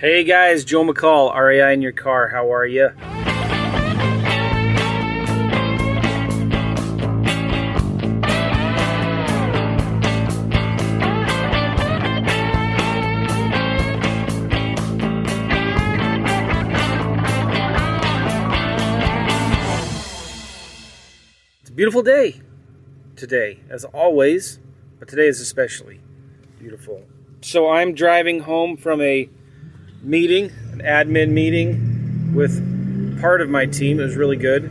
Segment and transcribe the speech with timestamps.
[0.00, 2.28] Hey guys, Joe McCall, REI in your car.
[2.28, 2.88] How are you?
[21.60, 22.40] It's a beautiful day
[23.16, 24.60] today, as always,
[24.98, 26.00] but today is especially
[26.58, 27.04] beautiful.
[27.42, 29.28] So I'm driving home from a
[30.02, 34.00] meeting, an admin meeting with part of my team.
[34.00, 34.70] It was really good.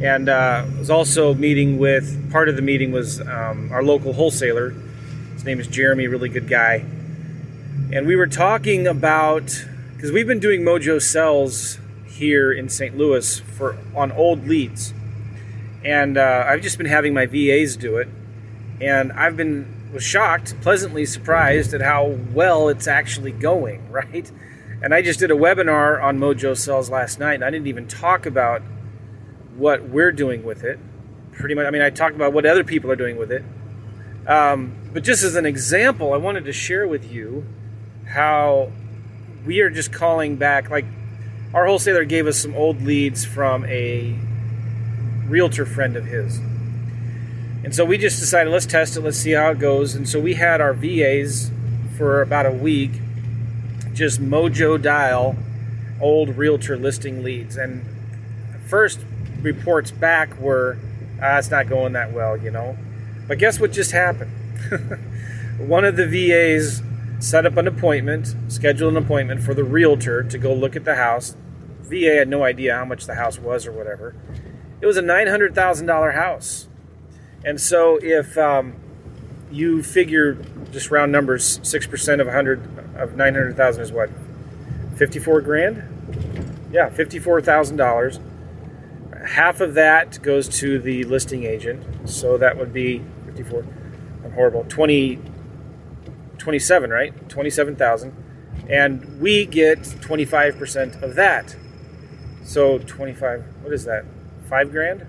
[0.00, 4.74] And uh, was also meeting with part of the meeting was um, our local wholesaler.
[5.32, 6.84] His name is Jeremy, really good guy.
[7.92, 9.64] And we were talking about
[9.94, 12.96] because we've been doing Mojo Sells here in St.
[12.96, 14.92] Louis for on old leads,
[15.84, 18.08] and uh, I've just been having my VAs do it,
[18.80, 23.80] and I've been was shocked, pleasantly surprised at how well it's actually going.
[23.92, 24.30] Right,
[24.82, 27.86] and I just did a webinar on Mojo Cells last night, and I didn't even
[27.86, 28.62] talk about
[29.56, 30.78] what we're doing with it.
[31.32, 33.44] Pretty much, I mean, I talked about what other people are doing with it.
[34.26, 37.46] Um, but just as an example, I wanted to share with you
[38.08, 38.72] how
[39.46, 40.68] we are just calling back.
[40.68, 40.86] Like,
[41.54, 44.18] our wholesaler gave us some old leads from a
[45.28, 46.38] realtor friend of his.
[47.64, 49.94] And so we just decided, let's test it, let's see how it goes.
[49.94, 51.52] And so we had our VAs
[51.96, 52.90] for about a week
[53.94, 55.36] just mojo dial
[56.00, 57.56] old realtor listing leads.
[57.56, 57.84] And
[58.66, 59.00] first
[59.40, 60.78] reports back were,
[61.22, 62.76] ah, it's not going that well, you know.
[63.28, 64.32] But guess what just happened?
[65.58, 66.82] One of the VAs
[67.20, 70.96] set up an appointment, scheduled an appointment for the realtor to go look at the
[70.96, 71.36] house.
[71.82, 74.16] VA had no idea how much the house was or whatever.
[74.80, 76.68] It was a $900,000 house.
[77.44, 78.74] And so if um,
[79.50, 80.38] you figure
[80.72, 84.10] just round numbers, 6% of 100 of 900,000 is what?
[84.96, 86.68] 54 grand?
[86.72, 88.20] Yeah, $54,000
[89.24, 92.08] half of that goes to the listing agent.
[92.08, 93.64] So that would be 54.
[94.24, 94.64] I'm horrible.
[94.68, 95.18] 20,
[96.38, 97.28] 27, right?
[97.28, 98.14] 27,000.
[98.68, 101.56] And we get 25% of that.
[102.44, 104.04] So 25, what is that?
[104.48, 105.06] Five grand?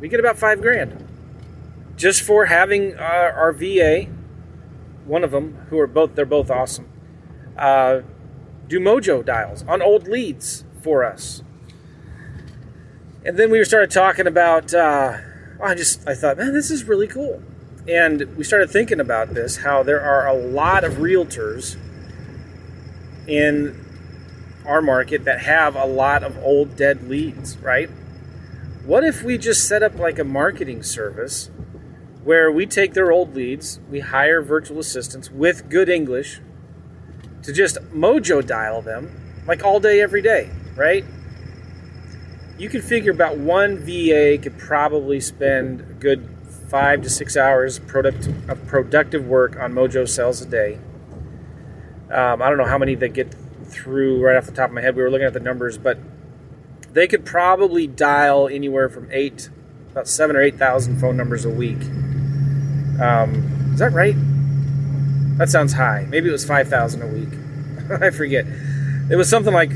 [0.00, 1.06] We get about five grand.
[1.96, 4.06] Just for having uh, our VA,
[5.04, 6.88] one of them, who are both, they're both awesome,
[7.56, 8.00] uh,
[8.68, 11.42] do mojo dials on old leads for us.
[13.24, 15.18] And then we started talking about uh,
[15.62, 17.42] i just i thought man this is really cool.
[17.88, 21.76] And we started thinking about this how there are a lot of realtors
[23.26, 23.84] in
[24.64, 27.90] our market that have a lot of old dead leads right?
[28.84, 31.50] What if we just set up like a marketing service
[32.24, 36.40] where we take their old leads we hire virtual assistants with good english
[37.42, 41.04] to just mojo dial them like all day every day right
[42.60, 46.28] you can figure about one VA could probably spend a good
[46.68, 50.78] five to six hours product, of productive work on Mojo sales a day.
[52.10, 54.82] Um, I don't know how many they get through right off the top of my
[54.82, 54.94] head.
[54.94, 55.98] We were looking at the numbers, but
[56.92, 59.48] they could probably dial anywhere from eight,
[59.92, 61.80] about seven or eight thousand phone numbers a week.
[63.00, 64.16] Um, is that right?
[65.38, 66.06] That sounds high.
[66.08, 67.28] Maybe it was five thousand a week.
[68.02, 68.46] I forget.
[69.10, 69.70] It was something like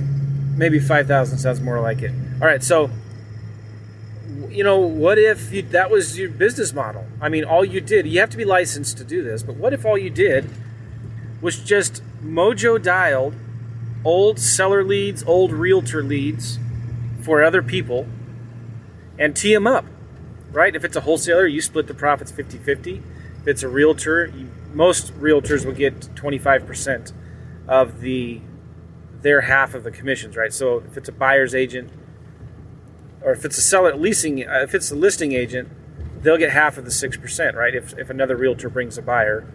[0.57, 2.13] maybe five thousand sounds more like it.
[2.41, 2.91] All right, so
[4.51, 7.07] you know, what if you, that was your business model?
[7.21, 9.73] I mean, all you did, you have to be licensed to do this, but what
[9.73, 10.49] if all you did
[11.41, 13.35] was just mojo dialed
[14.05, 16.59] old seller leads, old realtor leads
[17.23, 18.07] for other people
[19.19, 19.85] and tee them up,
[20.53, 20.77] right?
[20.77, 23.03] If it's a wholesaler, you split the profits 50 50.
[23.45, 24.33] If it's a realtor,
[24.73, 27.13] most realtors will get 25%
[27.69, 28.41] of the
[29.21, 30.51] their half of the commissions, right?
[30.51, 31.91] So if it's a buyer's agent,
[33.21, 35.69] or if it's a seller leasing, uh, if it's a listing agent,
[36.23, 37.75] they'll get half of the six percent, right?
[37.75, 39.47] If if another realtor brings a buyer,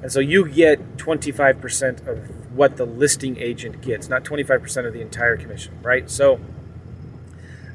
[0.00, 4.44] and so you get twenty five percent of what the listing agent gets, not twenty
[4.44, 6.08] five percent of the entire commission, right?
[6.08, 6.38] So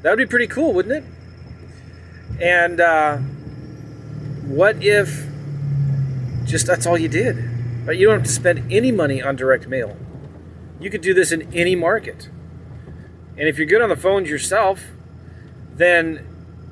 [0.00, 2.40] that would be pretty cool, wouldn't it?
[2.40, 3.18] And uh,
[4.54, 5.26] what if
[6.44, 7.36] just that's all you did?
[7.84, 7.98] Right?
[7.98, 9.96] You don't have to spend any money on direct mail.
[10.78, 12.28] You could do this in any market.
[13.36, 14.84] And if you're good on the phones yourself,
[15.74, 16.24] then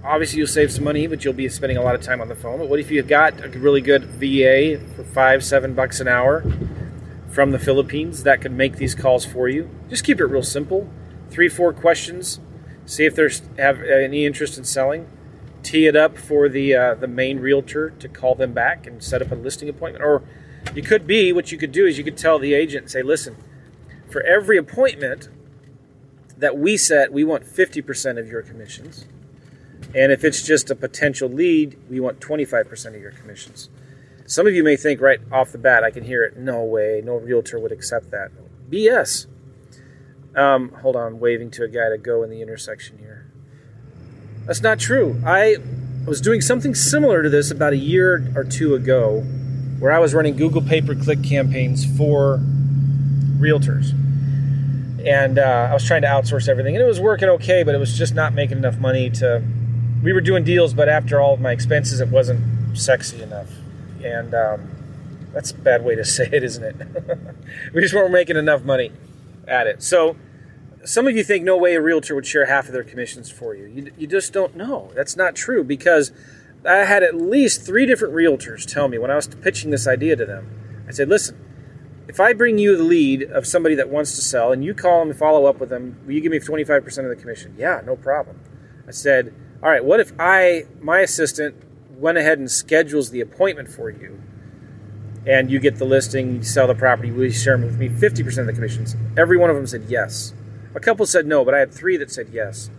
[0.04, 2.36] obviously you'll save some money, but you'll be spending a lot of time on the
[2.36, 2.58] phone.
[2.58, 6.44] But what if you've got a really good VA for five, seven bucks an hour
[7.30, 9.68] from the Philippines that could make these calls for you?
[9.88, 10.88] Just keep it real simple.
[11.30, 12.38] Three, four questions.
[12.86, 15.08] See if there's have any interest in selling.
[15.62, 19.22] Tee it up for the uh, the main realtor to call them back and set
[19.22, 20.04] up a listing appointment.
[20.04, 20.22] Or
[20.74, 23.36] you could be what you could do is you could tell the agent, say, listen,
[24.10, 25.28] for every appointment
[26.36, 29.06] that we set, we want 50% of your commissions.
[29.94, 33.68] And if it's just a potential lead, we want 25% of your commissions.
[34.26, 37.02] Some of you may think right off the bat, I can hear it, no way,
[37.04, 38.30] no realtor would accept that.
[38.70, 39.26] BS.
[40.34, 43.31] Um, hold on, waving to a guy to go in the intersection here.
[44.46, 45.20] That's not true.
[45.24, 45.58] I
[46.06, 49.20] was doing something similar to this about a year or two ago
[49.78, 52.40] where I was running Google pay per click campaigns for
[53.38, 53.92] realtors.
[55.04, 57.78] And uh, I was trying to outsource everything, and it was working okay, but it
[57.78, 59.42] was just not making enough money to.
[60.02, 63.48] We were doing deals, but after all of my expenses, it wasn't sexy enough.
[64.04, 64.70] And um,
[65.32, 67.36] that's a bad way to say it, isn't it?
[67.74, 68.92] we just weren't making enough money
[69.46, 69.82] at it.
[69.82, 70.16] So
[70.84, 73.54] some of you think no way a realtor would share half of their commissions for
[73.54, 73.66] you.
[73.66, 74.90] You, you just don't know.
[74.94, 76.12] That's not true because
[76.64, 80.16] I had at least three different realtors tell me when I was pitching this idea
[80.16, 80.84] to them.
[80.88, 81.38] I said, listen,
[82.08, 85.00] if I bring you the lead of somebody that wants to sell and you call
[85.00, 87.54] them and follow up with them, will you give me 25% of the commission?
[87.56, 88.40] Yeah, no problem.
[88.86, 89.32] I said,
[89.62, 91.54] all right, what if I, my assistant,
[91.96, 94.20] went ahead and schedules the appointment for you
[95.24, 98.38] and you get the listing, you sell the property, will you share with me 50%
[98.38, 98.96] of the commissions?
[99.16, 100.34] Every one of them said yes.
[100.74, 102.70] A couple said no, but I had three that said yes.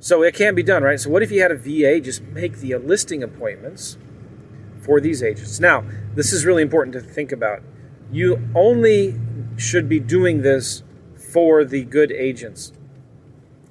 [0.00, 0.98] So it can be done, right?
[0.98, 3.96] So what if you had a VA just make the listing appointments
[4.80, 5.60] for these agents?
[5.60, 5.84] Now,
[6.14, 7.62] this is really important to think about.
[8.10, 9.18] You only
[9.56, 10.82] should be doing this
[11.32, 12.72] for the good agents.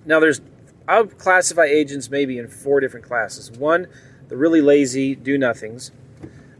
[0.05, 0.41] Now, there's
[0.87, 3.51] I'll classify agents maybe in four different classes.
[3.51, 3.87] One,
[4.29, 5.91] the really lazy do nothings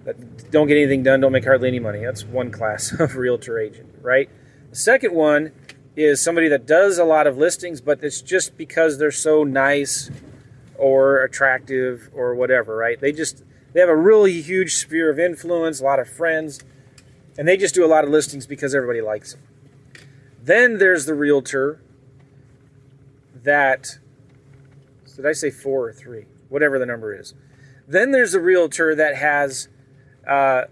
[0.03, 2.03] that don't get anything done, don't make hardly any money.
[2.03, 4.29] That's one class of realtor agent, right?
[4.69, 5.51] The second one
[5.95, 10.09] is somebody that does a lot of listings, but it's just because they're so nice
[10.77, 12.99] or attractive or whatever, right?
[12.99, 13.43] They just
[13.73, 16.61] they have a really huge sphere of influence, a lot of friends,
[17.37, 19.41] and they just do a lot of listings because everybody likes them.
[20.41, 21.81] Then there's the realtor
[23.43, 23.99] that
[25.15, 26.25] did I say four or three?
[26.49, 27.33] Whatever the number is.
[27.87, 29.67] Then there's the realtor that has
[30.27, 30.63] uh,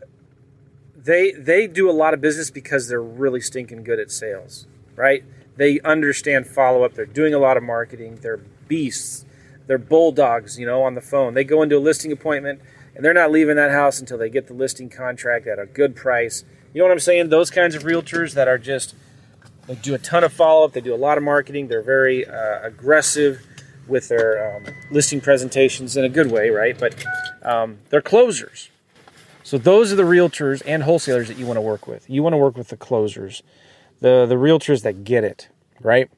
[0.96, 4.66] they they do a lot of business because they're really stinking good at sales
[5.00, 5.24] right?
[5.56, 6.94] They understand follow up.
[6.94, 8.20] They're doing a lot of marketing.
[8.22, 9.26] They're beasts.
[9.66, 11.34] They're bulldogs, you know, on the phone.
[11.34, 12.62] They go into a listing appointment
[12.96, 15.96] and they're not leaving that house until they get the listing contract at a good
[15.96, 16.44] price.
[16.74, 17.30] You know what I'm saying?
[17.30, 18.94] Those kinds of realtors that are just
[19.68, 20.74] they do a ton of follow up.
[20.74, 21.68] They do a lot of marketing.
[21.68, 23.46] They're very uh, aggressive
[23.88, 26.78] with their um, listing presentations in a good way, right?
[26.78, 27.06] But
[27.44, 28.70] um, they're closers.
[29.44, 32.10] So those are the realtors and wholesalers that you want to work with.
[32.10, 33.42] You want to work with the closers
[34.02, 35.50] the the realtors that get it,
[35.82, 36.10] right?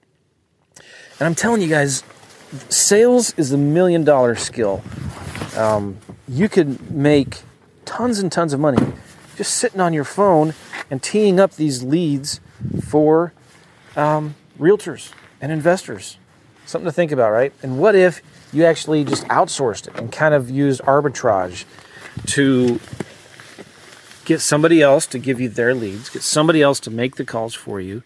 [0.77, 2.03] And I'm telling you guys,
[2.69, 4.83] sales is a million dollar skill.
[5.57, 5.97] Um,
[6.27, 7.41] you could make
[7.85, 8.93] tons and tons of money
[9.35, 10.53] just sitting on your phone
[10.89, 12.39] and teeing up these leads
[12.87, 13.33] for
[13.95, 15.11] um, realtors
[15.41, 16.17] and investors.
[16.65, 17.53] Something to think about, right?
[17.63, 18.21] And what if
[18.53, 21.65] you actually just outsourced it and kind of used arbitrage
[22.27, 22.79] to
[24.25, 27.53] get somebody else to give you their leads, get somebody else to make the calls
[27.53, 28.03] for you.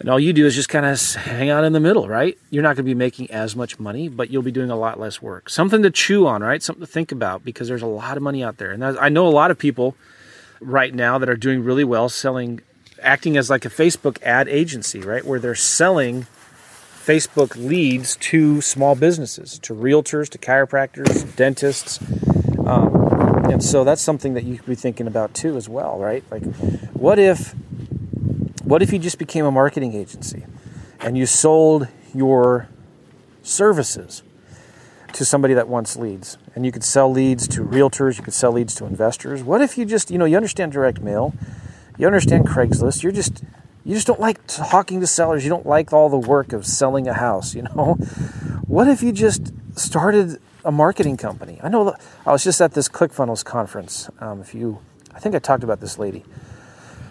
[0.00, 2.36] And all you do is just kind of hang out in the middle, right?
[2.50, 4.98] You're not going to be making as much money, but you'll be doing a lot
[4.98, 5.48] less work.
[5.48, 6.62] Something to chew on, right?
[6.62, 8.72] Something to think about because there's a lot of money out there.
[8.72, 9.94] And I know a lot of people
[10.60, 12.60] right now that are doing really well selling,
[13.00, 15.24] acting as like a Facebook ad agency, right?
[15.24, 16.26] Where they're selling
[17.04, 22.00] Facebook leads to small businesses, to realtors, to chiropractors, dentists.
[22.66, 22.93] Um,
[23.50, 26.24] and so that's something that you could be thinking about too as well right?
[26.30, 26.44] Like
[26.94, 27.52] what if
[28.64, 30.44] what if you just became a marketing agency
[31.00, 32.68] and you sold your
[33.42, 34.22] services
[35.12, 36.38] to somebody that wants leads?
[36.54, 39.42] And you could sell leads to realtors you could sell leads to investors.
[39.42, 41.34] What if you just you know you understand direct mail
[41.98, 43.44] you understand craigslist you're just
[43.84, 47.06] you just don't like talking to sellers you don't like all the work of selling
[47.06, 47.98] a house you know?
[48.66, 51.60] What if you just started a marketing company.
[51.62, 51.94] I know
[52.26, 54.08] I was just at this ClickFunnels conference.
[54.18, 54.80] Um, if you,
[55.14, 56.24] I think I talked about this lady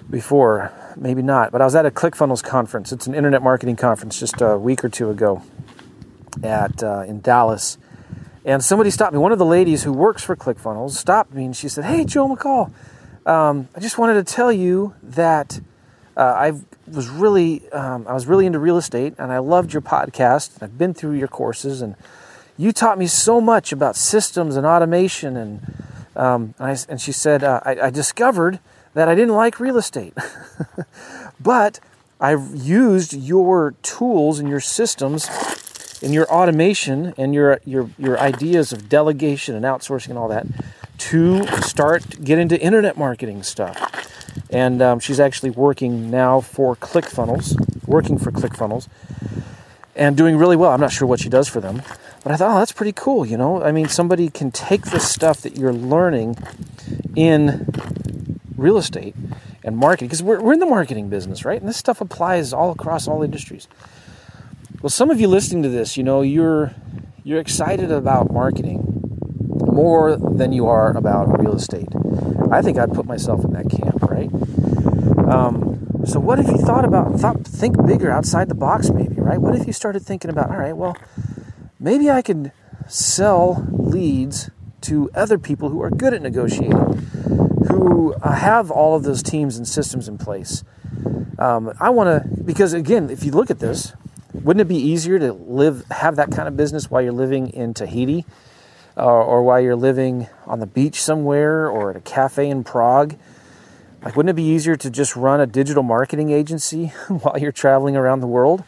[0.10, 2.92] before, maybe not, but I was at a ClickFunnels conference.
[2.92, 5.44] It's an internet marketing conference just a week or two ago
[6.44, 7.78] at uh, in Dallas.
[8.44, 9.20] And somebody stopped me.
[9.20, 12.28] One of the ladies who works for ClickFunnels stopped me and she said, "Hey, Joe
[12.28, 12.72] McCall,
[13.26, 15.62] um, I just wanted to tell you that
[16.18, 16.54] uh, I
[16.88, 20.62] was really um, I was really into real estate and I loved your podcast.
[20.62, 21.96] I've been through your courses and."
[22.58, 25.38] You taught me so much about systems and automation.
[25.38, 25.74] And,
[26.16, 28.60] um, and, I, and, she said, uh, I, I discovered
[28.94, 30.14] that I didn't like real estate.
[31.40, 31.80] but
[32.20, 35.28] I've used your tools and your systems
[36.02, 40.46] and your automation and your, your, your ideas of delegation and outsourcing and all that
[40.98, 43.78] to start get into internet marketing stuff.
[44.50, 47.56] and um, she's actually working now for ClickFunnels,
[47.88, 48.88] working for ClickFunnels,
[49.96, 50.72] and doing really well.
[50.72, 51.82] I'm not sure what she does for them,
[52.24, 53.26] but I thought, oh, that's pretty cool.
[53.26, 56.38] You know, I mean, somebody can take the stuff that you're learning
[57.16, 59.16] in real estate
[59.64, 61.60] and marketing, because we're, we're in the marketing business, right?
[61.60, 63.68] And this stuff applies all across all industries.
[64.82, 66.74] Well, some of you listening to this, you know, you're
[67.24, 68.84] you're excited about marketing
[69.40, 71.88] more than you are about real estate.
[72.52, 74.30] I think I'd put myself in that camp, right?
[75.34, 79.40] Um, so what if you thought about thought think bigger outside the box, maybe, right?
[79.40, 80.98] What if you started thinking about, all right, well,
[81.84, 82.52] maybe I could
[82.88, 84.50] sell leads
[84.82, 86.72] to other people who are good at negotiating,
[87.68, 90.64] who uh, have all of those teams and systems in place.
[91.38, 93.94] Um, I want to because again, if you look at this,
[94.34, 97.74] wouldn't it be easier to live have that kind of business while you're living in
[97.74, 98.26] Tahiti
[98.98, 103.18] uh, or while you're living on the beach somewhere or at a cafe in Prague?
[104.04, 107.96] Like wouldn't it be easier to just run a digital marketing agency while you're traveling
[107.96, 108.64] around the world?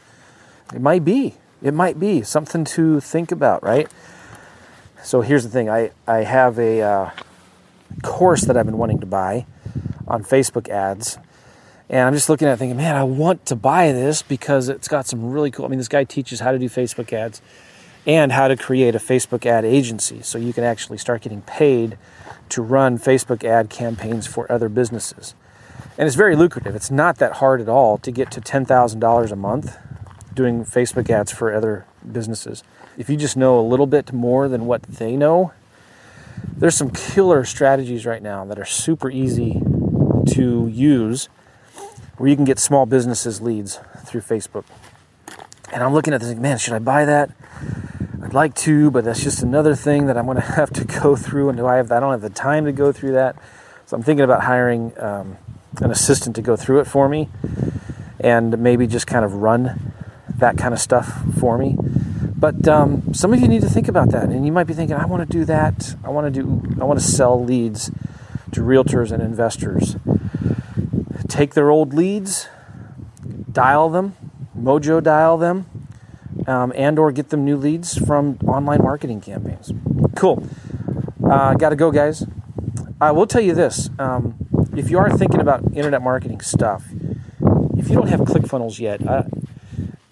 [0.73, 1.35] It might be.
[1.65, 3.91] It might be something to think about, right?
[5.03, 5.69] So here's the thing.
[5.69, 7.09] I I have a uh,
[8.03, 9.45] course that I've been wanting to buy
[10.07, 11.17] on Facebook ads
[11.89, 14.87] and I'm just looking at it thinking, man, I want to buy this because it's
[14.87, 15.65] got some really cool.
[15.65, 17.41] I mean, this guy teaches how to do Facebook ads
[18.07, 20.21] and how to create a Facebook ad agency.
[20.21, 21.97] So you can actually start getting paid
[22.49, 25.35] to run Facebook ad campaigns for other businesses.
[25.97, 26.75] And it's very lucrative.
[26.75, 29.77] It's not that hard at all to get to $10,000 a month
[30.35, 32.63] doing Facebook ads for other businesses.
[32.97, 35.53] If you just know a little bit more than what they know,
[36.57, 39.61] there's some killer strategies right now that are super easy
[40.33, 41.29] to use
[42.17, 44.63] where you can get small businesses leads through Facebook.
[45.73, 47.31] And I'm looking at this, like, man, should I buy that?
[48.23, 51.15] I'd like to, but that's just another thing that I'm going to have to go
[51.15, 51.49] through.
[51.49, 51.91] And do I have?
[51.91, 53.35] I don't have the time to go through that.
[53.85, 55.37] So I'm thinking about hiring um,
[55.81, 57.29] an assistant to go through it for me,
[58.19, 59.93] and maybe just kind of run
[60.39, 61.77] that kind of stuff for me.
[62.37, 64.95] But um, some of you need to think about that, and you might be thinking,
[64.95, 65.95] I want to do that.
[66.03, 66.75] I want to do.
[66.79, 67.91] I want to sell leads
[68.51, 69.95] to realtors and investors
[71.35, 72.47] take their old leads,
[73.51, 74.15] dial them,
[74.57, 75.65] mojo dial them,
[76.47, 79.71] um, and or get them new leads from online marketing campaigns.
[80.15, 80.47] Cool.
[81.23, 82.25] Uh, Got to go, guys.
[83.01, 84.35] I will tell you this: um,
[84.75, 86.85] if you are thinking about internet marketing stuff,
[87.77, 89.05] if you don't have ClickFunnels yet,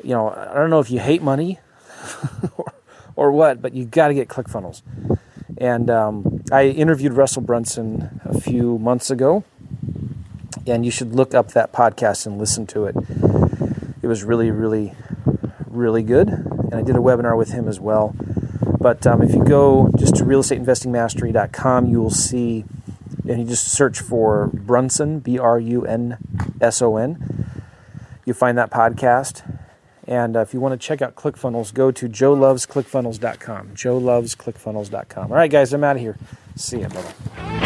[0.03, 1.59] you know, I don't know if you hate money
[2.57, 2.73] or,
[3.15, 4.81] or what, but you got to get ClickFunnels.
[5.57, 9.43] And um, I interviewed Russell Brunson a few months ago
[10.65, 12.95] and you should look up that podcast and listen to it.
[14.01, 14.93] It was really, really,
[15.67, 18.15] really good, and I did a webinar with him as well.
[18.79, 22.65] But um, if you go just to realestateinvestingmastery.com, you will see,
[23.27, 26.17] and you just search for Brunson, B R U N
[26.59, 27.61] S O N.
[28.25, 29.52] You find that podcast.
[30.05, 33.69] And uh, if you want to check out ClickFunnels, go to joelovesclickfunnels.com.
[33.69, 35.31] joelovesclickfunnels.com.
[35.31, 36.17] All right, guys, I'm out of here.
[36.55, 36.87] See you.
[36.89, 37.61] Bye